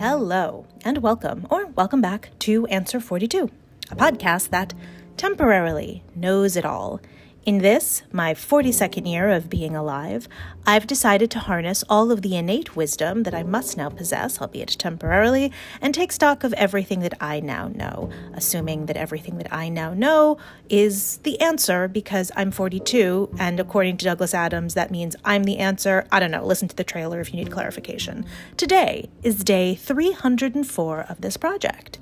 Hello, 0.00 0.64
and 0.82 1.02
welcome, 1.02 1.46
or 1.50 1.66
welcome 1.66 2.00
back 2.00 2.30
to 2.38 2.64
Answer 2.68 3.00
42, 3.00 3.50
a 3.90 3.96
podcast 3.96 4.48
that 4.48 4.72
temporarily 5.18 6.02
knows 6.16 6.56
it 6.56 6.64
all. 6.64 7.02
In 7.46 7.58
this, 7.58 8.02
my 8.12 8.34
42nd 8.34 9.10
year 9.10 9.30
of 9.30 9.48
being 9.48 9.74
alive, 9.74 10.28
I've 10.66 10.86
decided 10.86 11.30
to 11.30 11.38
harness 11.38 11.82
all 11.88 12.12
of 12.12 12.20
the 12.20 12.36
innate 12.36 12.76
wisdom 12.76 13.22
that 13.22 13.32
I 13.32 13.42
must 13.42 13.78
now 13.78 13.88
possess, 13.88 14.42
albeit 14.42 14.76
temporarily, 14.78 15.50
and 15.80 15.94
take 15.94 16.12
stock 16.12 16.44
of 16.44 16.52
everything 16.52 17.00
that 17.00 17.14
I 17.18 17.40
now 17.40 17.68
know, 17.68 18.10
assuming 18.34 18.84
that 18.86 18.98
everything 18.98 19.38
that 19.38 19.50
I 19.50 19.70
now 19.70 19.94
know 19.94 20.36
is 20.68 21.16
the 21.22 21.40
answer 21.40 21.88
because 21.88 22.30
I'm 22.36 22.50
42, 22.50 23.34
and 23.38 23.58
according 23.58 23.96
to 23.96 24.04
Douglas 24.04 24.34
Adams, 24.34 24.74
that 24.74 24.90
means 24.90 25.16
I'm 25.24 25.44
the 25.44 25.58
answer. 25.58 26.06
I 26.12 26.20
don't 26.20 26.30
know, 26.30 26.44
listen 26.44 26.68
to 26.68 26.76
the 26.76 26.84
trailer 26.84 27.20
if 27.20 27.32
you 27.32 27.42
need 27.42 27.50
clarification. 27.50 28.26
Today 28.58 29.08
is 29.22 29.42
day 29.42 29.76
304 29.76 31.06
of 31.08 31.22
this 31.22 31.38
project. 31.38 32.00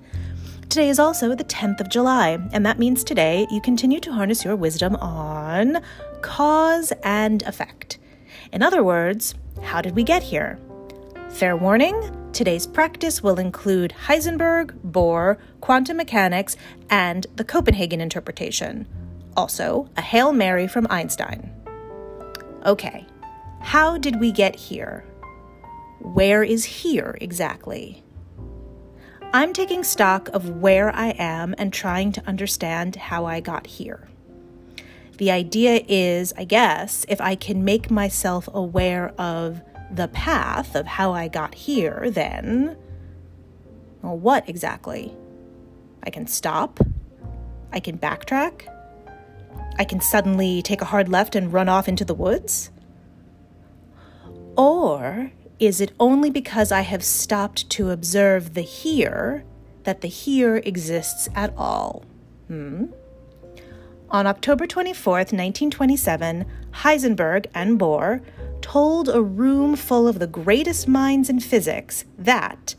Today 0.68 0.90
is 0.90 0.98
also 0.98 1.34
the 1.34 1.44
10th 1.44 1.80
of 1.80 1.88
July, 1.88 2.38
and 2.52 2.66
that 2.66 2.78
means 2.78 3.02
today 3.02 3.46
you 3.50 3.58
continue 3.58 4.00
to 4.00 4.12
harness 4.12 4.44
your 4.44 4.54
wisdom 4.54 4.96
on 4.96 5.82
cause 6.20 6.92
and 7.02 7.42
effect. 7.44 7.98
In 8.52 8.62
other 8.62 8.84
words, 8.84 9.34
how 9.62 9.80
did 9.80 9.96
we 9.96 10.04
get 10.04 10.22
here? 10.22 10.58
Fair 11.30 11.56
warning 11.56 12.30
today's 12.34 12.66
practice 12.66 13.22
will 13.22 13.38
include 13.38 13.94
Heisenberg, 14.06 14.78
Bohr, 14.92 15.38
quantum 15.62 15.96
mechanics, 15.96 16.54
and 16.90 17.26
the 17.36 17.44
Copenhagen 17.44 18.02
interpretation. 18.02 18.86
Also, 19.38 19.88
a 19.96 20.02
Hail 20.02 20.34
Mary 20.34 20.68
from 20.68 20.86
Einstein. 20.90 21.50
Okay, 22.66 23.06
how 23.60 23.96
did 23.96 24.20
we 24.20 24.30
get 24.32 24.54
here? 24.54 25.02
Where 26.00 26.42
is 26.42 26.64
here 26.64 27.16
exactly? 27.22 28.04
I'm 29.30 29.52
taking 29.52 29.84
stock 29.84 30.28
of 30.30 30.48
where 30.48 30.94
I 30.94 31.08
am 31.18 31.54
and 31.58 31.70
trying 31.70 32.12
to 32.12 32.26
understand 32.26 32.96
how 32.96 33.26
I 33.26 33.40
got 33.40 33.66
here. 33.66 34.08
The 35.18 35.30
idea 35.30 35.84
is, 35.86 36.32
I 36.38 36.44
guess, 36.44 37.04
if 37.08 37.20
I 37.20 37.34
can 37.34 37.62
make 37.62 37.90
myself 37.90 38.48
aware 38.54 39.12
of 39.18 39.60
the 39.90 40.08
path 40.08 40.74
of 40.74 40.86
how 40.86 41.12
I 41.12 41.28
got 41.28 41.54
here, 41.54 42.08
then. 42.10 42.76
Well, 44.00 44.16
what 44.16 44.48
exactly? 44.48 45.14
I 46.02 46.08
can 46.08 46.26
stop. 46.26 46.80
I 47.70 47.80
can 47.80 47.98
backtrack. 47.98 48.74
I 49.78 49.84
can 49.84 50.00
suddenly 50.00 50.62
take 50.62 50.80
a 50.80 50.86
hard 50.86 51.10
left 51.10 51.36
and 51.36 51.52
run 51.52 51.68
off 51.68 51.86
into 51.86 52.04
the 52.04 52.14
woods. 52.14 52.70
Or 54.56 55.32
is 55.58 55.80
it 55.80 55.92
only 55.98 56.30
because 56.30 56.70
I 56.70 56.82
have 56.82 57.02
stopped 57.02 57.68
to 57.70 57.90
observe 57.90 58.54
the 58.54 58.62
here 58.62 59.44
that 59.84 60.00
the 60.00 60.08
here 60.08 60.56
exists 60.64 61.28
at 61.34 61.52
all? 61.56 62.04
Hmm? 62.46 62.86
On 64.10 64.26
October 64.26 64.66
24th, 64.66 65.32
1927, 65.32 66.46
Heisenberg 66.72 67.46
and 67.54 67.78
Bohr 67.78 68.22
told 68.62 69.08
a 69.08 69.20
room 69.20 69.76
full 69.76 70.08
of 70.08 70.18
the 70.18 70.26
greatest 70.26 70.88
minds 70.88 71.28
in 71.28 71.40
physics 71.40 72.04
that 72.16 72.74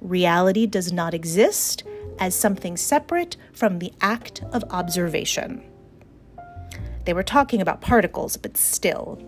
reality 0.00 0.66
does 0.66 0.92
not 0.92 1.14
exist 1.14 1.84
as 2.18 2.34
something 2.34 2.76
separate 2.76 3.36
from 3.52 3.78
the 3.78 3.92
act 4.00 4.42
of 4.52 4.64
observation. 4.70 5.62
They 7.04 7.12
were 7.12 7.22
talking 7.22 7.60
about 7.60 7.80
particles, 7.80 8.36
but 8.36 8.56
still, 8.56 9.20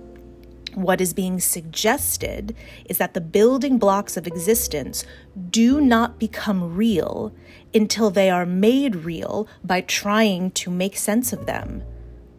what 0.75 1.01
is 1.01 1.13
being 1.13 1.41
suggested 1.41 2.55
is 2.87 2.99
that 2.99 3.15
the 3.15 3.21
building 3.21 3.79
blocks 3.79 4.17
of 4.17 4.27
existence 4.27 5.05
do 5.51 5.81
not 5.81 6.19
become 6.19 6.75
real 6.75 7.35
until 7.75 8.11
they 8.11 8.31
are 8.31 8.47
made 8.47 8.97
real 8.97 9.49
by 9.63 9.81
trying 9.81 10.51
to 10.53 10.71
make 10.71 10.97
sense 10.97 11.33
of 11.33 11.47
them. 11.47 11.83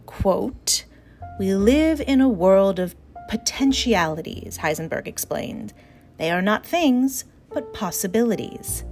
Quote, 0.06 0.86
We 1.40 1.54
live 1.54 2.02
in 2.02 2.22
a 2.22 2.30
world 2.30 2.80
of 2.80 2.96
potentialities, 3.30 4.60
Heisenberg 4.60 5.08
explained. 5.08 5.74
They 6.18 6.32
are 6.32 6.42
not 6.42 6.66
things, 6.66 7.26
but 7.54 7.74
possibilities. 7.74 8.84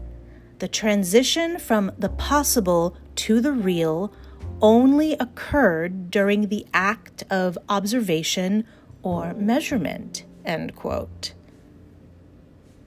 The 0.60 0.68
transition 0.68 1.60
from 1.60 1.92
the 1.98 2.10
possible 2.10 2.96
to 3.16 3.42
the 3.42 3.52
real 3.52 4.14
only 4.62 5.14
occurred 5.14 6.10
during 6.10 6.48
the 6.48 6.66
act 6.74 7.24
of 7.30 7.58
observation 7.70 8.66
or 9.04 9.34
measurement, 9.36 10.24
end 10.46 10.76
quote. 10.76 11.34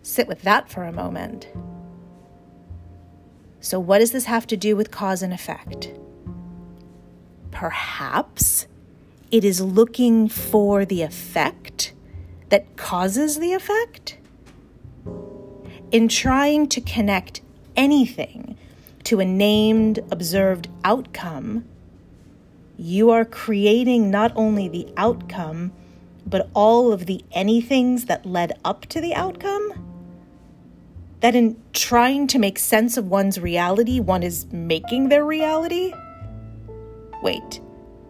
Sit 0.02 0.26
with 0.26 0.42
that 0.42 0.68
for 0.68 0.84
a 0.84 0.92
moment. 0.92 1.48
So, 3.60 3.78
what 3.78 3.98
does 3.98 4.12
this 4.12 4.24
have 4.24 4.46
to 4.48 4.56
do 4.56 4.76
with 4.76 4.90
cause 4.90 5.22
and 5.22 5.32
effect? 5.32 5.92
Perhaps 7.50 8.66
it 9.30 9.44
is 9.44 9.60
looking 9.60 10.28
for 10.28 10.84
the 10.84 11.02
effect 11.02 11.92
that 12.48 12.76
causes 12.76 13.38
the 13.38 13.52
effect? 13.52 14.18
In 15.90 16.08
trying 16.08 16.68
to 16.68 16.80
connect 16.80 17.40
anything 17.76 18.56
to 19.04 19.20
a 19.20 19.24
named, 19.24 19.98
observed 20.10 20.68
outcome, 20.84 21.64
you 22.76 23.10
are 23.10 23.24
creating 23.24 24.10
not 24.10 24.32
only 24.36 24.68
the 24.68 24.86
outcome, 24.96 25.72
but 26.26 26.50
all 26.54 26.92
of 26.92 27.06
the 27.06 27.24
anythings 27.34 28.06
that 28.06 28.26
led 28.26 28.58
up 28.64 28.86
to 28.86 29.00
the 29.00 29.14
outcome? 29.14 29.72
That 31.20 31.34
in 31.34 31.60
trying 31.72 32.26
to 32.28 32.38
make 32.38 32.58
sense 32.58 32.96
of 32.96 33.06
one's 33.06 33.40
reality, 33.40 34.00
one 34.00 34.22
is 34.22 34.46
making 34.52 35.08
their 35.08 35.24
reality? 35.24 35.92
Wait, 37.22 37.60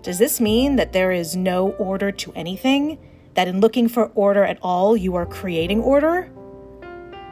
does 0.02 0.18
this 0.18 0.40
mean 0.40 0.76
that 0.76 0.92
there 0.92 1.12
is 1.12 1.36
no 1.36 1.70
order 1.72 2.10
to 2.12 2.32
anything? 2.34 2.98
That 3.34 3.48
in 3.48 3.60
looking 3.60 3.88
for 3.88 4.06
order 4.14 4.44
at 4.44 4.58
all, 4.62 4.96
you 4.96 5.14
are 5.16 5.26
creating 5.26 5.82
order? 5.82 6.30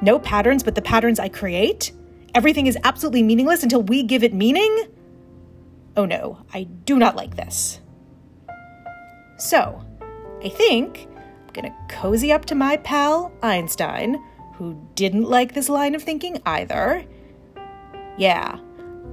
No 0.02 0.18
patterns 0.18 0.62
but 0.62 0.74
the 0.74 0.82
patterns 0.82 1.18
I 1.18 1.28
create? 1.28 1.92
Everything 2.34 2.66
is 2.66 2.76
absolutely 2.84 3.22
meaningless 3.22 3.62
until 3.62 3.82
we 3.82 4.02
give 4.02 4.22
it 4.22 4.34
meaning? 4.34 4.86
Oh 5.96 6.04
no, 6.04 6.44
I 6.52 6.64
do 6.64 6.98
not 6.98 7.16
like 7.16 7.36
this. 7.36 7.80
So, 9.38 9.84
I 10.42 10.48
think 10.48 11.08
I'm 11.46 11.52
gonna 11.52 11.76
cozy 11.88 12.32
up 12.32 12.44
to 12.46 12.54
my 12.54 12.76
pal 12.78 13.32
Einstein, 13.42 14.22
who 14.54 14.80
didn't 14.94 15.24
like 15.24 15.54
this 15.54 15.68
line 15.68 15.94
of 15.94 16.02
thinking 16.02 16.40
either. 16.46 17.04
Yeah, 18.16 18.58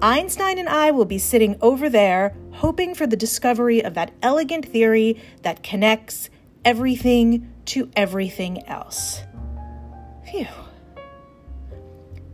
Einstein 0.02 0.58
and 0.58 0.70
I 0.70 0.92
will 0.92 1.06
be 1.06 1.18
sitting 1.18 1.58
over 1.62 1.90
there 1.90 2.36
hoping 2.54 2.96
for 2.96 3.06
the 3.06 3.16
discovery 3.16 3.84
of 3.84 3.94
that 3.94 4.12
elegant 4.22 4.68
theory 4.68 5.22
that 5.44 5.64
connects 5.64 6.30
everything 6.66 7.52
to 7.66 7.90
everything 7.96 8.66
else. 8.68 9.22
Phew. 10.26 10.48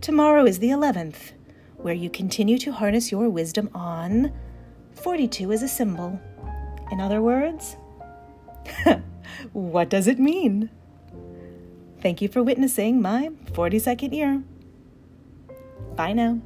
Tomorrow 0.01 0.45
is 0.45 0.59
the 0.59 0.69
11th, 0.69 1.33
where 1.77 1.93
you 1.93 2.09
continue 2.09 2.57
to 2.59 2.71
harness 2.71 3.11
your 3.11 3.29
wisdom 3.29 3.69
on 3.73 4.31
42 4.95 5.51
as 5.51 5.63
a 5.63 5.67
symbol. 5.67 6.19
In 6.91 7.01
other 7.01 7.21
words, 7.21 7.75
what 9.53 9.89
does 9.89 10.07
it 10.07 10.19
mean? 10.19 10.69
Thank 12.01 12.21
you 12.21 12.27
for 12.27 12.43
witnessing 12.43 13.01
my 13.01 13.29
42nd 13.53 14.13
year. 14.13 14.43
Bye 15.95 16.13
now. 16.13 16.41